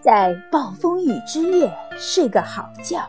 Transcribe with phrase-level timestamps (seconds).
[0.00, 3.06] 在暴风雨之夜睡个好觉。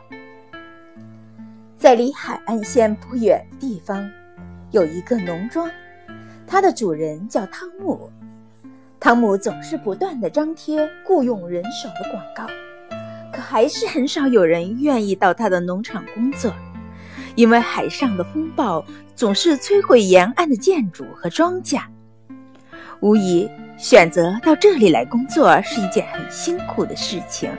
[1.77, 4.07] 在离海岸线不远的地方，
[4.71, 5.71] 有一个农庄，
[6.45, 8.11] 它的主人叫汤姆。
[8.99, 12.45] 汤姆总是不断地张贴雇佣人手的广告，
[13.31, 16.53] 可还是很少有人愿意到他的农场工作，
[17.35, 18.85] 因为海上的风暴
[19.15, 21.81] 总是摧毁沿岸的建筑和庄稼。
[23.01, 27.51] 无疑，选择到这里来工作是一件很辛苦的事情。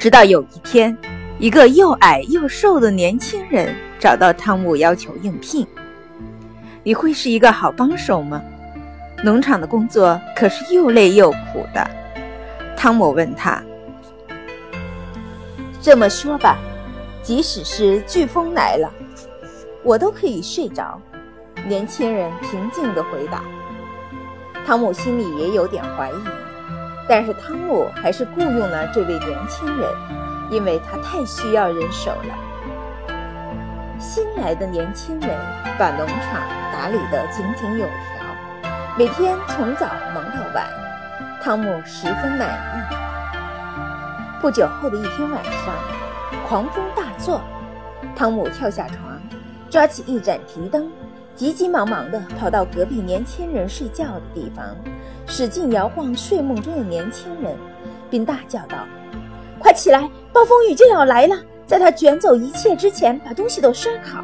[0.00, 0.96] 直到有一天，
[1.38, 5.64] 一个又矮又瘦的年轻人找到汤姆，要求应聘。
[6.82, 8.42] 你会是一个好帮手吗？
[9.22, 11.88] 农场的工作可是又累又苦的。
[12.76, 13.62] 汤姆问他
[15.80, 16.58] ：“这么说吧，
[17.22, 18.90] 即使是飓风来了，
[19.84, 21.00] 我都可以睡着。”
[21.68, 23.44] 年轻人平静地回答。
[24.70, 26.14] 汤姆心里也有点怀疑，
[27.08, 29.90] 但是汤姆还是雇佣了这位年轻人，
[30.48, 33.18] 因为他太需要人手了。
[33.98, 35.28] 新来的年轻人
[35.76, 36.40] 把农场
[36.72, 40.64] 打理得井井有条，每天从早忙到晚，
[41.42, 42.94] 汤姆十分满意。
[44.40, 45.74] 不久后的一天晚上，
[46.46, 47.40] 狂风大作，
[48.14, 49.20] 汤姆跳下床，
[49.68, 50.88] 抓起一盏提灯。
[51.40, 54.76] 急急忙忙地跑到隔壁年轻人睡觉的地方，
[55.26, 57.56] 使劲摇晃睡梦中的年轻人，
[58.10, 58.76] 并大叫道
[59.58, 60.00] ：“快起来，
[60.34, 61.34] 暴风雨就要来了！
[61.66, 64.22] 在他卷走一切之前，把东西都拴好。”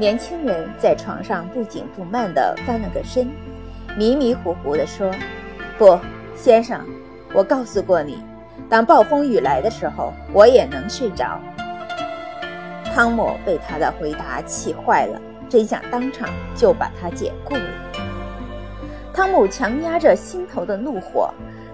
[0.00, 3.28] 年轻人在床上不紧不慢地翻了个身，
[3.98, 5.10] 迷迷糊糊地说
[5.76, 6.00] ：“不，
[6.34, 6.80] 先生，
[7.34, 8.16] 我告诉过你，
[8.70, 11.38] 当暴风雨来的时候，我也能睡着。”
[12.94, 17.68] 汤姆被他的回答气坏了，真想当场就把他解雇了。
[19.12, 21.28] 汤姆强压着心头的怒火，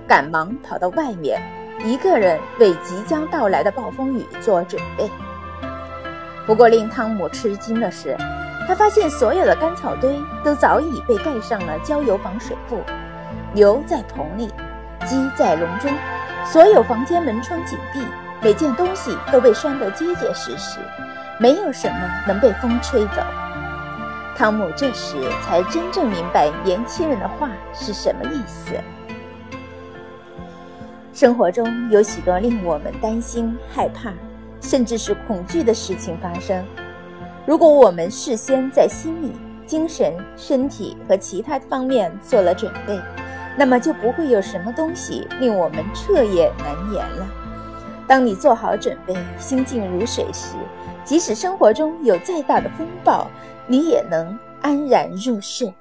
[0.09, 1.39] 赶忙跑到外面，
[1.85, 5.11] 一个人为即将到来的暴风雨做准备。
[6.47, 8.17] 不过，令汤姆吃惊的是，
[8.67, 12.79] 他发现所有的干草堆都早已被盖上了焦油防水布，
[13.53, 14.51] 牛在棚里，
[15.05, 15.93] 鸡在笼中，
[16.47, 18.01] 所有房间门窗紧闭。
[18.43, 20.79] 每件东西都被拴得结结实实，
[21.39, 23.23] 没有什么能被风吹走。
[24.37, 28.73] 汤姆这时才真正明白年轻人的话是什么意思。
[31.13, 34.15] 生活中有许多令我们担心、害怕，
[34.63, 36.65] 甚至是恐惧的事情发生。
[37.45, 39.33] 如果我们事先在心理、
[39.67, 42.99] 精神、身体和其他方面做了准备，
[43.59, 47.27] 那么就不会有什么东西令我们彻夜难眠了。
[48.11, 50.57] 当你做好准备，心静如水时，
[51.05, 53.25] 即使生活中有再大的风暴，
[53.69, 55.73] 你也能安然入睡。